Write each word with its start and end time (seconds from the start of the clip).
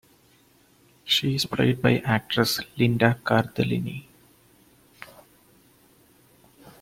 She 1.03 1.35
is 1.35 1.45
played 1.45 1.79
by 1.79 1.99
actress 1.99 2.59
Linda 2.75 3.19
Cardellini. 3.23 4.05